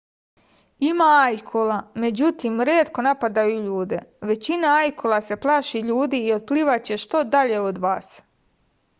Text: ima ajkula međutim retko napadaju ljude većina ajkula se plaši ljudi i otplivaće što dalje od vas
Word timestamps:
ima 0.91 1.07
ajkula 1.25 1.75
međutim 2.05 2.55
retko 2.69 3.03
napadaju 3.07 3.59
ljude 3.65 3.99
većina 4.31 4.71
ajkula 4.77 5.19
se 5.27 5.37
plaši 5.43 5.81
ljudi 5.91 6.23
i 6.29 6.33
otplivaće 6.37 6.97
što 7.05 7.23
dalje 7.37 7.61
od 7.67 7.77
vas 7.85 8.17